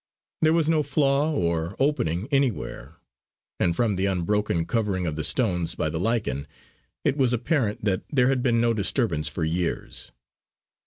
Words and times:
There 0.41 0.51
was 0.53 0.67
no 0.67 0.81
flaw 0.81 1.31
or 1.31 1.75
opening 1.77 2.27
anywhere; 2.31 2.95
and 3.59 3.75
from 3.75 3.95
the 3.97 4.07
unbroken 4.07 4.65
covering 4.65 5.05
of 5.05 5.15
the 5.15 5.23
stones 5.23 5.75
by 5.75 5.89
the 5.89 5.99
lichen, 5.99 6.47
it 7.05 7.17
was 7.17 7.33
apparent 7.33 7.85
that 7.85 8.01
there 8.11 8.29
had 8.29 8.41
been 8.41 8.59
no 8.59 8.73
disturbance 8.73 9.27
for 9.27 9.43
years. 9.43 10.11